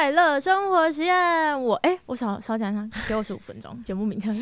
[0.00, 1.62] 快乐生活实验。
[1.62, 4.34] 我哎、我少少讲一下，给我十五分钟， 节目名称。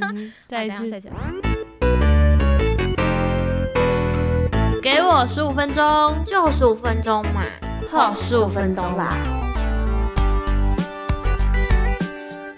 [0.00, 1.12] 嗯 再一次再，讲。
[4.82, 7.42] 给我十五分钟，就十五分钟嘛，
[7.88, 9.14] 好，十五分钟啦。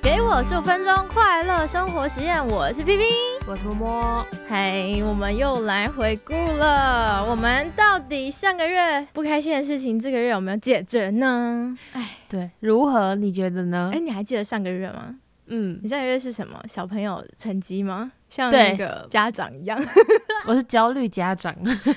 [0.01, 3.28] 给我十五分钟快乐生活实验，我是 P P。
[3.49, 7.25] 我涂摸，嗨，我们又来回顾了。
[7.27, 11.75] 我们到底上个月不开心的事情，这个月有没有解决呢？
[11.95, 13.15] 哎，对，如何？
[13.15, 13.99] 你觉得呢哎，？
[13.99, 15.15] 你还记得上个月吗？
[15.47, 16.63] 嗯你，上个月是什么？
[16.69, 18.13] 小朋友成绩吗？
[18.29, 19.83] 像那个家长一样，
[20.45, 21.55] 我是焦虑家长，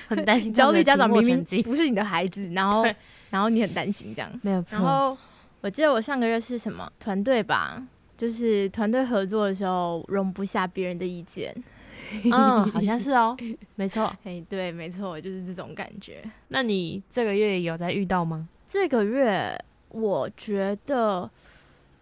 [0.08, 2.86] 很担心 焦虑家长明明不是你的孩子，然后
[3.30, 4.32] 然后你很担心这样。
[4.42, 4.78] 没有错。
[4.78, 5.18] 然后
[5.60, 7.84] 我记得我上个月是什么团队吧，
[8.22, 11.52] 就是团队合作的时候容不下别人的意见。
[12.32, 13.36] 嗯，好像是哦，
[13.74, 14.16] 没错。
[14.24, 16.24] 哎，对，没错，就是这种感觉。
[16.50, 18.48] 那你这个月有在遇到吗？
[18.68, 19.58] 这个月
[19.90, 21.28] 我觉得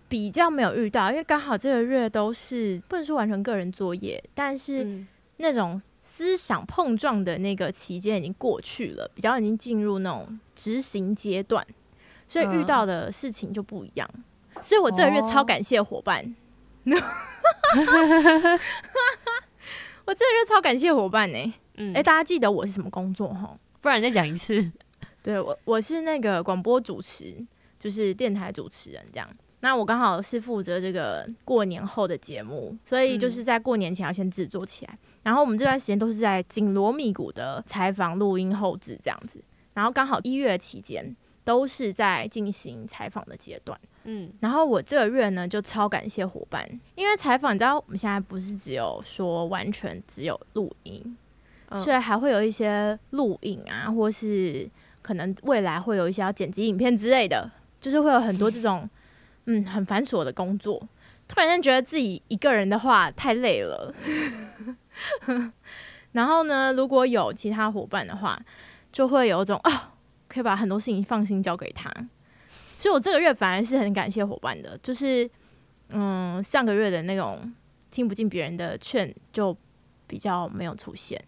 [0.09, 11.65] 比较没有遇到，因为刚好这个月都是不能说完成个人作业，但是嗯那种思想碰撞的那个期间已经过去了，比较已经进入那种执行阶段，
[12.27, 14.09] 所以遇嗯到的事情就不一样。
[14.61, 16.35] 所以我这个月超哦感谢伙伴，
[20.05, 23.57] 我这个月超感谢伙伴呢、嗯，哎、大家记得我是什么工作哈？
[23.81, 24.71] 不然你再讲一次。
[25.21, 27.45] 对我，我是那个广播主持，
[27.77, 29.29] 就是电台主持人这样。
[29.61, 34.97] 那我刚好是负责这个过年后的节目，所以就是在过年前要先制作起来。
[35.21, 39.43] 然后我们这段时间都是在紧锣密鼓的采访、录音、后置这样子。
[39.73, 43.77] 然后刚好一月期间都是在进行采访的阶段。
[44.11, 51.15] 嗯然后我这个月呢，就超感谢伙伴，因为采访，你知道我们现在不是只有说完全只有录音，
[51.69, 54.67] 嗯所以还会有一些录影啊，或是
[55.03, 58.89] 可能未来会有一些要剪辑影片之类的，就是会有很多这种
[59.45, 60.81] 嗯很繁琐的工作。
[61.27, 63.93] 突然间觉得自己一个人的话太累了，
[66.13, 68.41] 然后呢，如果有其他伙伴的话，
[68.91, 69.93] 就会有一种啊，
[70.27, 71.93] 可以把很多事情放心交给他。
[72.79, 75.29] 所以我这个月反而是很感谢伙伴的，就是
[75.89, 77.53] 嗯上个月的那种
[77.91, 79.55] 听不进别人的劝就
[80.07, 81.21] 比较没有出现，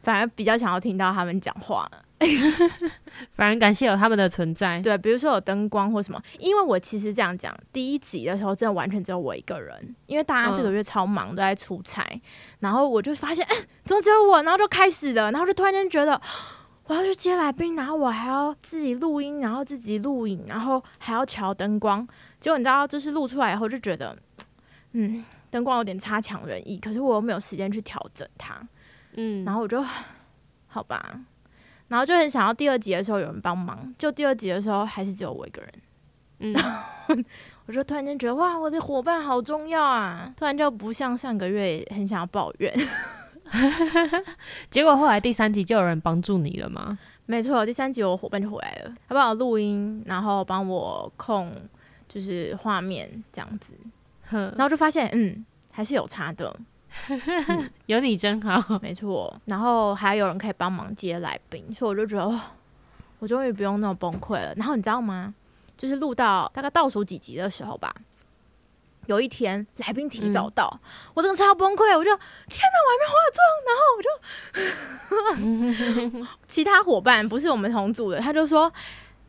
[0.00, 1.86] 反而比较想要听到他们讲话。
[3.36, 4.80] 反而感谢有他们的存在。
[4.80, 12.02] 对，比如说有灯光或什么，因为我其实这样讲，第一集的时候真的完全只有我一个人，因为大家这个月超忙，都在出差，
[12.60, 14.42] 然后我就发现，哎、怎么只有我？
[14.42, 16.18] 然后就开始了，然后就突然间觉得。
[16.86, 22.06] 我要去接来宾，然后我还要自己录音，然后自己录影，然后还要调灯光。
[22.38, 24.16] 结果你知道，就是录出来以后就觉得，
[24.92, 28.60] 嗯，灯光有点差强人意，可是我又没有时间去调整它。
[29.14, 29.84] 嗯，然后我就
[30.68, 31.20] 好吧，
[31.88, 35.72] 然后就很想要第二集的时候有人帮忙，就第二集的时候还是只有我一个人，
[36.38, 36.54] 嗯，
[37.66, 40.32] 我就突然间觉得哇，我的伙伴好重要啊！
[40.36, 42.72] 突然就不像上个月很想要抱怨。
[44.70, 46.98] 结果后来第三集就有人帮助你了吗？
[47.26, 51.52] 没错，第三集我伙伴就回来了，他帮我录音，然后帮我控
[52.08, 53.74] 就是画面这样子，
[54.30, 56.54] 哼然，后就发现嗯还是有差的，
[57.86, 58.78] 有你真好。
[58.80, 62.40] 没错，然后还有人可以帮忙接来宾，所以我就觉得哇，
[63.18, 64.54] 我终于不用那么崩溃了。
[64.54, 65.34] 然后你知道吗？
[65.76, 67.94] 就是录到大概倒数几集的时候吧，
[69.06, 70.80] 有一天来宾提早到，
[71.14, 72.10] 我真的超崩溃，我就
[72.48, 73.82] 天哪，我还没化妆，然后
[76.14, 78.72] 我就 其他伙伴不是我们同组的，他就说。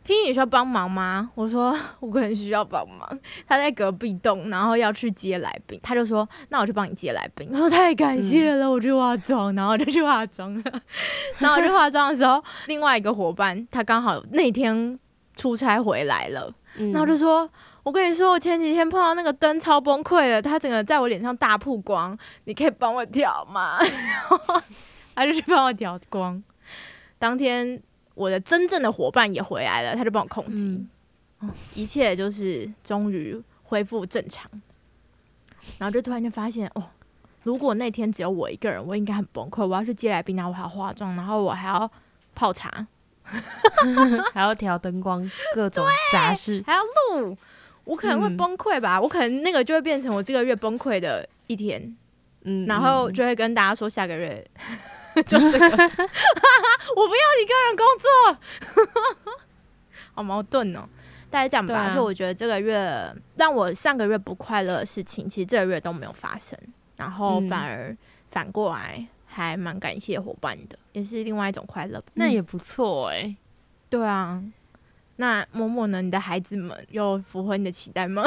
[0.03, 1.29] 拼你需要帮忙吗？
[1.35, 3.05] 我说我可能需要帮忙。
[3.45, 7.49] 他在隔壁栋，然后要去接来宾，他就说那我去帮你接来宾。
[7.51, 10.63] 我说太感谢了，我去化妆，然后我就去化妆了。
[11.39, 14.97] 然后我去化妆的时候，另外一个伙伴他刚好那天
[15.35, 17.49] 出差回来了，嗯然后就说
[17.88, 23.80] ：“我跟你说，我前几天碰到那个灯超崩溃的，它整个在我脸上大曝光，你可以帮我调吗？”
[25.16, 26.44] 他就去帮我调光。
[27.18, 27.81] 当天
[28.14, 30.90] 我的真正的伙伴也回来了，他就帮我控机，嗯
[31.48, 34.51] 哦一切就是终于恢复正常。
[35.78, 36.83] 然后就突然就发现，哦，
[37.44, 39.66] 如果那天只有我一个人，我应该很崩溃。
[39.66, 41.90] 我要去接来宾，然后我还要化妆，然后我还要
[42.36, 42.86] 泡茶，
[44.33, 46.62] 还要调灯光，各种杂事。
[46.68, 46.81] 还要
[47.22, 47.38] 录，
[47.88, 48.38] 我可能会嗯。
[48.38, 49.00] 崩溃吧。
[49.01, 51.95] 我可能那个就会变成我这个月崩溃的一天，
[52.44, 54.45] 嗯，然后嗯就会跟大家说下个月
[55.25, 59.34] 就这个， 我不要一个人工作，
[60.13, 60.88] 好矛盾哦。
[61.30, 61.89] 大概这样吧，对啊。
[61.92, 66.57] 所以我觉得这个月让我上个月不快乐的事情，其实这个月都没有发生，
[66.95, 67.50] 然后嗯。
[67.50, 67.95] 反而
[68.28, 71.98] 反过来还蛮感谢伙伴的，也是另外一种快乐。
[72.00, 73.36] 嗯那也不错哎、
[73.90, 74.42] 对啊，
[75.18, 76.02] 那默默呢？
[76.02, 78.24] 你的孩子们有符合你的期待吗？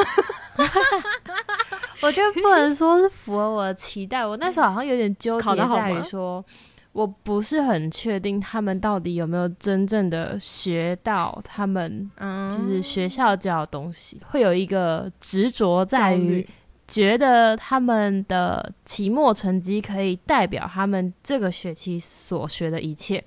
[2.03, 6.45] 我觉得不能说是符合我的期待，我那时候好像有点纠结在于说，
[6.93, 12.11] 我不是很确定他们到底有没有真正的学到他们
[12.51, 16.47] 就是学校教的东西，会有一个执着在于
[16.89, 23.23] 觉得他们的期末成绩可以代表他们这个学期所学的一切。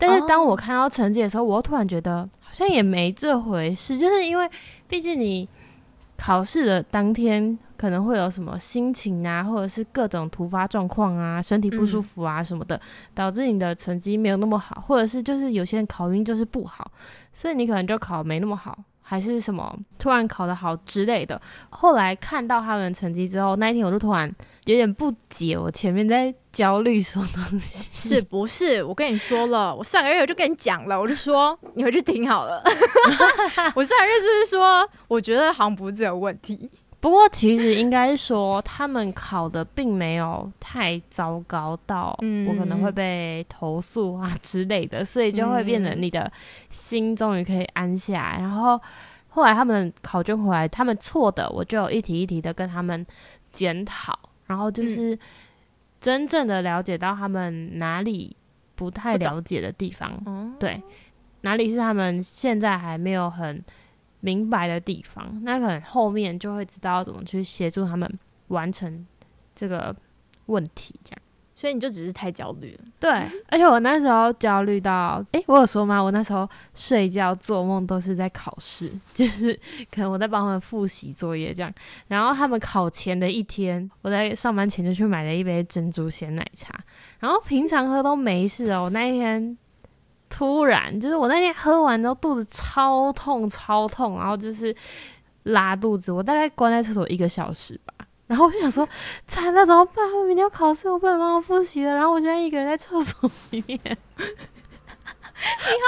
[0.00, 4.50] 但是当我看到成绩的时候，我突然觉得好像也没这回事，就是因为
[4.88, 5.48] 毕竟你
[6.16, 7.58] 考试的当天。
[7.78, 12.80] 可能会有什么心情啊，或者是各种突发状况啊，身体不舒服啊什么的，
[13.14, 16.90] 导致你的成绩没有那么好，或者是就是有些人考运就是不好，
[17.32, 18.76] 所以你可能就考没那么好，
[19.10, 21.40] 还是什么突然考得好之类的。
[21.70, 24.30] 后来看到他们成绩之后，那一天我就突然
[24.66, 27.88] 有点不解，我前面在焦虑什么东西？
[27.94, 28.84] 是不是？
[28.84, 32.62] 我跟你说了，我上个月我就跟你讲了，我就说你回去听好了。
[33.74, 36.68] 我上个月就是说，我觉得好像不是这个问题。
[37.00, 42.18] 不过其实应该说，他们考的并没有太糟糕到
[42.48, 46.30] 我可能会被投诉啊之类的，所以就会变得你的
[46.70, 48.40] 心终于可以安下来。
[48.40, 48.80] 然后
[49.28, 53.06] 后来他们考卷回来，他们错的，我就一题一题的跟他们
[53.52, 55.16] 检讨，然后就是
[56.00, 58.34] 真正的了解到他们哪里
[58.74, 60.12] 不太了解的地方，
[60.58, 60.82] 对，
[61.42, 63.62] 哪里是他们现在还没有很。
[64.20, 68.10] 明白的地方，那可能后面就会知道怎么去协助他们
[68.48, 69.06] 完成
[69.54, 69.94] 这个
[70.46, 71.20] 问题，这样。
[71.54, 72.84] 所以你就只是太焦虑了。
[73.00, 73.10] 对，
[73.50, 76.00] 而且我那时候焦虑到，诶，我有说吗？
[76.00, 79.52] 我那时候睡觉做梦都是在考试，就是
[79.90, 81.74] 可能我在帮他们复习作业这样。
[82.06, 86.72] 然后他们考前的一天，我在上班前就去买了一杯珍珠鲜奶茶，
[87.18, 89.58] 然后平常喝都没事哦，那一天。
[90.28, 94.74] 突然，就是我那天喝完之后肚子超痛超痛，然后就是
[95.44, 97.94] 拉肚子，我大概关在厕所一个小时吧。
[98.26, 98.86] 然后我就想说，
[99.26, 100.04] 惨了怎么办？
[100.12, 101.94] 我明天要考试，我不能帮我复习了。
[101.94, 103.96] 然后我现在一个人在厕所里面，你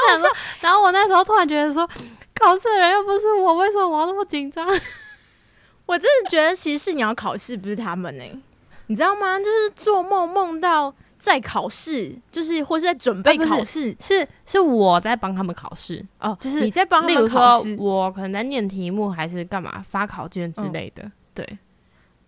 [0.08, 0.26] 好笑。
[0.62, 1.86] 然后我那时候突然觉得说，
[2.34, 4.66] 考试的人又不是我，为什么我要那么紧张？
[5.84, 8.24] 我真的觉得其实是你要考试，不是他们呢。
[8.86, 9.38] 你知道吗？
[9.38, 10.94] 就是做梦梦到。
[11.20, 16.04] 在考试，就是或是在准备考试，是是我在帮他们考试。
[16.18, 21.46] 哦，就是你在帮他们考试，我可能在念题目还是干嘛发考卷之类的，对，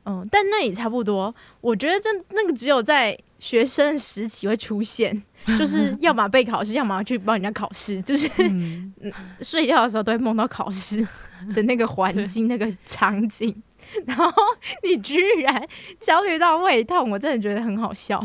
[0.05, 1.35] 嗯，但那也差不多。
[1.63, 5.23] 我觉得那那个只有在学生时期会出现，
[5.59, 8.29] 就是要么备考试，要么去帮人家考试，就是
[9.41, 11.01] 睡觉的时候都会梦到考试
[11.55, 13.63] 的那个环境、那个场景，
[14.07, 14.31] 然后
[14.83, 15.67] 你居然
[15.99, 18.23] 焦虑到胃痛，我真的觉得很好笑。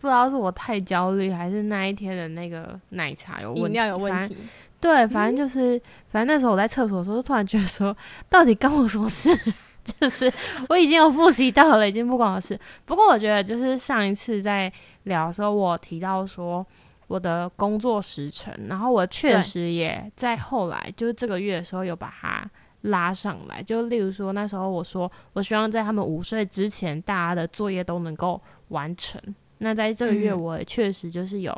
[0.00, 4.36] 不知道是我太焦虑，还是那一天的那个奶茶有问题，饮料有问题。
[4.80, 7.96] 对，反正就是，反正那时候我在厕所的时候，突然觉得说，
[8.28, 9.36] 到底关我什么事？
[10.00, 10.32] 就是
[10.68, 12.56] 我已经有复习到了，已经不关我事。
[12.84, 14.72] 不过我觉得，就是上一次在
[15.04, 16.64] 聊的时候，我提到说
[17.06, 22.48] 我的工作时程，然后我确实也在后来，就是这个月的时候有把它
[22.82, 23.62] 拉上来。
[23.62, 29.20] 就例如说，那时候我说，我希望在他们午睡之前，大家的作业都能够完成。
[29.58, 31.56] 那在这个月，我确实就是有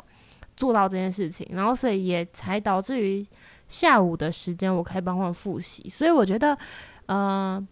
[0.57, 3.25] 做到这件事情，然后所以也才导致于
[3.67, 5.87] 下午的时间我可以帮他们复习。
[5.89, 6.57] 所以我觉得，
[7.05, 7.67] 呃，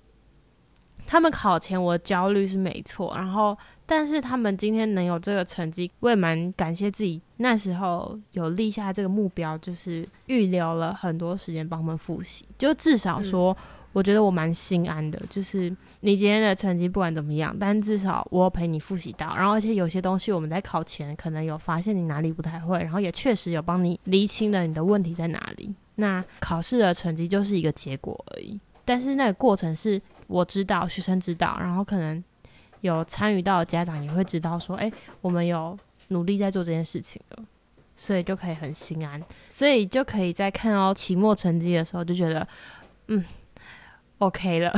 [1.05, 13.55] 他们考前我焦虑是没错，然后但是他们今天能有这个成绩，我也蛮感谢自己那时候有立下这个目标，就是预留了很多时间帮他们复习，就至少说。
[13.91, 25.73] 我觉得我蛮心安的，就是你今天的成绩不管怎么样，但至少我陪你复习到，然后而且有些东西我们在考前可能有发现你哪里不太会，然后也确实有帮你厘清了你的问题在哪里。
[25.95, 32.23] 那考试的成绩就是一个结果而已，但是那个过程是我知道，学生知道，然后可能
[32.81, 35.75] 有参与到的家长也会知道说，哎，我们有
[36.09, 37.43] 努力在做这件事情了，
[37.95, 39.19] 所以就可以很心安，
[39.49, 42.47] 所以就可以在看到期末成绩的时候就觉得，
[43.07, 43.25] 嗯。
[44.19, 44.73] OK 了，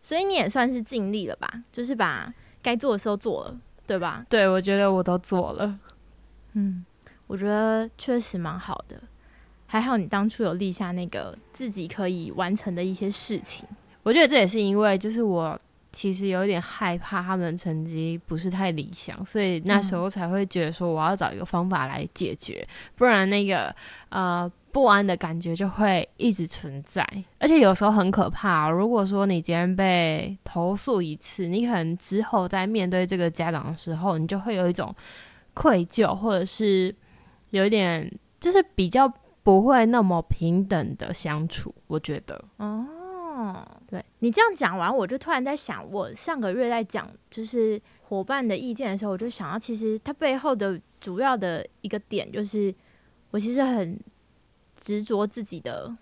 [0.00, 1.50] 所以你也算是尽力了吧？
[1.72, 2.32] 就是把
[2.62, 3.56] 该做的时候做了，
[3.86, 4.24] 对吧？
[4.28, 5.78] 对，我觉得我都做了。
[6.52, 6.84] 嗯，
[7.26, 9.00] 我觉得确实蛮好的。
[9.66, 13.66] 还好你当初有立下那个自己可以完成的一些事情。
[14.02, 15.58] 我觉得这也是因为，就是我
[15.92, 23.74] 其实有点害怕他们的成绩不是太理想，所以那时候才会觉得说我要找一个方法来解决，不然那个
[24.10, 24.50] 呃。
[24.72, 27.04] 不安的感觉就会一直存在，
[27.38, 28.68] 而且有时候很可怕。
[28.68, 34.94] 如果说你今天被投诉一次，你可能之后在面对这个家长的时候，你就会有一种
[35.54, 36.94] 愧疚，或者是
[37.50, 41.74] 有一点就是比较不会那么平等的相处。
[41.86, 52.74] 我觉得，哦，对你这样讲完，我就突然在想，我上个月在讲就是伙伴的意见的时候，我就想到，其实它背后的主要的一个点就是，
[53.30, 53.98] 我其实很
[54.80, 55.94] 执着自己的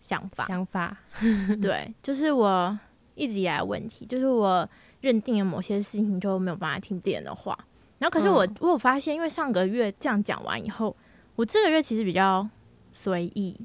[0.00, 0.96] 想法，想法，
[1.62, 2.78] 对，就是我
[3.14, 4.68] 一直以来的问题，就是我
[5.00, 7.58] 认定了某些事情就没有办法听别人的话。
[7.98, 10.94] 然后，可是我、嗯我有发现，因为上个月这样讲完以后，
[11.36, 12.48] 我这个月其实比较
[12.92, 13.58] 随意，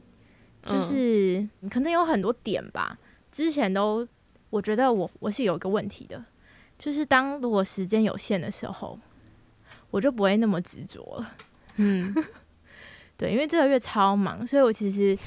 [0.65, 2.97] 就嗯是可能有很多点吧。
[3.31, 4.07] 之前都
[4.49, 6.23] 我觉得我我是有一个问题的，
[6.79, 8.97] 就是当如果时间有限的时候，
[9.91, 11.31] 我就不会那么执着了。
[11.75, 12.13] 嗯
[13.23, 15.17] 对，因为这个月超忙，所以我其实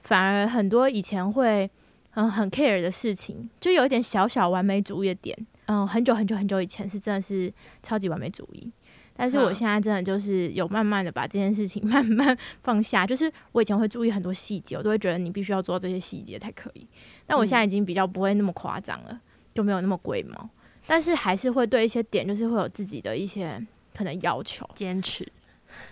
[0.00, 1.70] 反而很多以前会
[2.14, 5.36] 嗯很 care 的事情，就有一点小小完美主义的点。
[5.66, 8.72] 嗯，很久很久很久以前是真的是超级完美主义，
[9.14, 13.06] 但是我嗯现在真的就是有慢慢的把这件事情 慢慢放下。
[13.06, 16.88] 就是我以前会注意很多细节，我都会觉得你必须要做到这些细节才可以。
[17.26, 19.20] 但我现在已经比较不会那么夸张了，
[19.54, 20.48] 就没有那么龟毛，
[20.86, 23.62] 但是还是会对一些点就是会有自己的一些
[23.94, 24.66] 可能要求。
[24.74, 25.30] 坚持，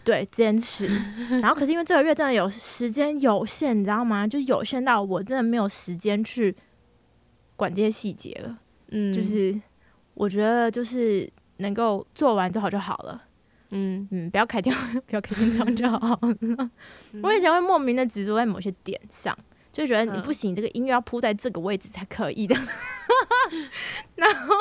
[0.04, 0.86] 对，坚持。
[1.40, 4.26] 然后可是因为这个月真的有时间有限，你知道吗？
[4.26, 6.54] 就有限到我真的没有时间去
[7.56, 8.58] 管这些细节了。
[8.90, 9.58] 嗯，就是
[10.14, 13.22] 我觉得就是能够做完做好就好了。
[13.70, 14.74] 嗯嗯，不要开天
[15.06, 16.70] 不要开天窗就好了。
[17.22, 19.34] 我以前会莫名的执着在某些点上，
[19.72, 22.54] 就觉得你嗯不行，这个音乐要铺在这个位置才可以的。
[24.14, 24.54] 然后，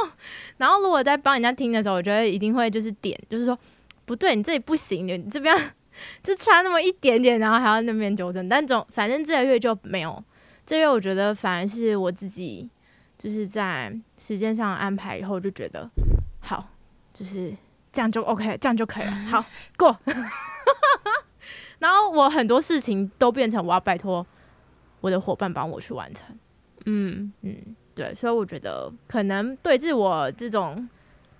[0.57, 3.57] 然后如果在帮人家听的时候，我觉得一定会就是点，就是说
[4.05, 5.55] 不对，你这里不行，你这边
[6.23, 8.47] 就差那么一点点，然后还要那边纠正。
[8.49, 10.23] 但总反正这个月就没有，
[10.65, 12.69] 这个月我觉得反而是我自己
[13.17, 15.89] 就是在时间上安排以后，就觉得
[16.39, 16.69] 好，
[17.13, 17.53] 就是
[17.91, 19.11] 这样就 OK，这样就可以了。
[19.29, 19.45] 好，
[19.77, 19.97] 过。
[21.79, 24.25] 然后我很多事情都变成我要拜托
[24.99, 26.27] 我的伙伴帮我去完成。
[26.85, 30.87] 嗯嗯，对，所以我觉得可能对自我这种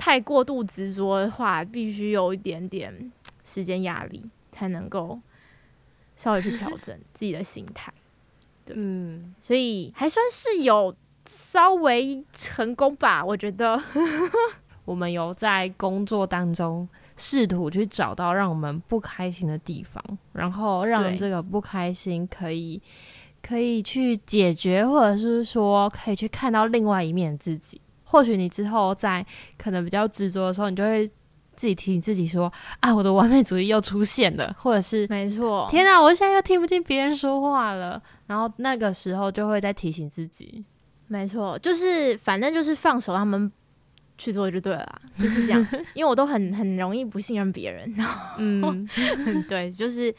[0.02, 3.12] 太过度执着的话，必须有一点点
[3.44, 5.20] 时间压力，才能够
[6.16, 7.94] 稍微去调整自己的心态。
[8.74, 10.96] 嗯，所以还算是有
[11.28, 13.80] 稍微成功吧，我觉得。
[14.86, 20.04] 我们有在工作当中试图去找到让我们不开心的地方，
[20.34, 22.82] 然后让这个不开心可以
[23.44, 27.80] 可以去解决，或者是说可以去看到另外一面自己。
[28.12, 29.26] 或许你之后在
[29.58, 31.10] 可能比较执着的时候，你就会
[31.56, 32.52] 自己提醒自己说
[32.82, 38.02] ：“啊，我的完美主义又出现了。”或者是没错，天啊，我现在又听不进别人说话了。
[38.28, 40.64] 然后那个时候就会再提醒自己，
[41.08, 43.52] 没错，就是反正就是放手让他们
[44.18, 45.68] 去做就对了啦，就是这样。
[45.96, 48.88] 因为我都很很容易不信任别人，然后嗯，
[49.48, 50.14] 对，就是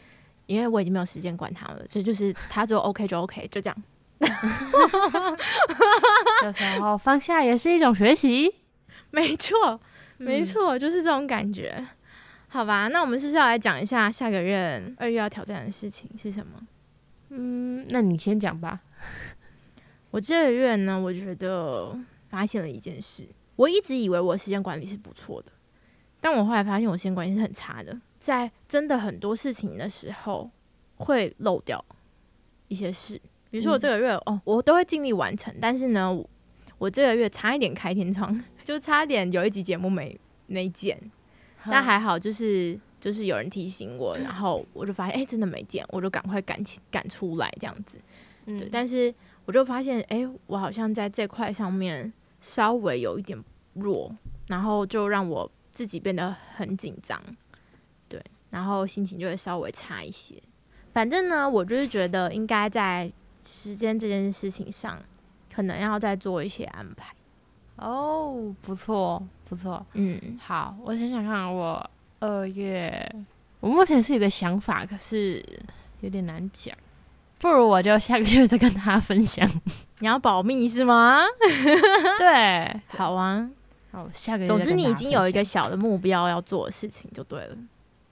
[0.46, 3.76] 因为我已经没有时间管他们了，所以就是他做 OK 就 OK，就这样。
[6.45, 8.52] 有时候放下也是一种学习。
[9.11, 9.81] 没错，
[10.19, 11.87] 嗯没错，就是这种感觉。
[12.49, 16.61] 好吧，那我们是不是要来讲一下下个月二月要挑战的事情是什么？
[17.31, 18.81] 嗯，那你先讲吧。
[20.11, 21.99] 我这个月呢，我觉得
[22.29, 23.26] 发现了一件事。
[23.57, 25.52] 我一直以为我时间管理是不错的，
[26.21, 27.99] 但我后来发现我时间管理是很差的。
[28.19, 30.50] 在真的很多事情的时候，
[30.97, 31.83] 会漏掉
[32.69, 33.21] 一些事。
[33.52, 36.26] 比如说我这个月、哦，我都会尽力完成，但是呢，我
[36.78, 40.99] 我这个月差一点开天窗， 就差点有一集节目没没剪，
[41.66, 47.99] 但还好，就是就是有人提醒我，然后我就发现，哎、真的没剪，我就赶快赶起赶出来这样子。
[48.47, 48.59] 嗯。
[48.59, 53.38] 对，但是我就发现，哎、我好像在这块上面稍微有一点
[53.75, 54.11] 弱，
[54.47, 57.23] 然后就让我自己变得很紧张，
[58.09, 58.18] 对，
[58.49, 60.35] 然后心情就会稍微差一些。
[60.90, 63.12] 反正呢，我就是觉得应该在
[63.44, 64.99] 时间这件事情上，
[65.52, 67.12] 可能要再做一些安排。
[67.76, 69.84] 哦，不错不错。
[69.94, 73.12] 嗯，好，我想想看，我二月，
[73.61, 75.44] 我目前是有个想法，可是
[76.00, 76.76] 有点难讲。
[77.38, 79.49] 不如我就下个月再跟大家分享。
[79.99, 81.22] 你要保密是吗？
[82.20, 83.50] 对，好啊，
[83.90, 87.56] 好，下个月总之你已经有一个小的目标要做的事情就对了。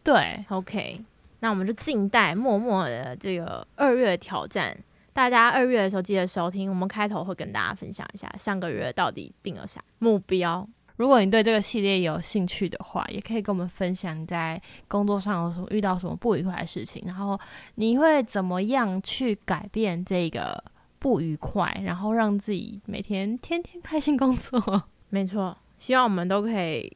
[0.02, 1.00] 对，OK，
[1.38, 4.76] 那我们就静待默默的这个二月挑战。
[5.12, 10.66] 大家二月的时候记得收听，我们开头会跟大家分享一下上个月到底定了啥目标。
[10.96, 17.40] 如果你对这个系列有兴趣的话，也可以跟我们分享你在工作上有什么遇到什么不愉快的事情，然后
[17.76, 20.62] 你会怎么样去改变这个
[20.98, 24.84] 不愉快，然后让自己每天天天开心工作。
[25.08, 26.94] 没错，希望我们都可以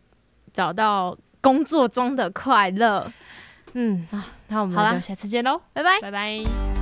[0.52, 3.10] 找到工作中的快乐。
[3.72, 5.98] 嗯好，那我们就下次见喽，拜拜。
[6.02, 6.73] 拜拜。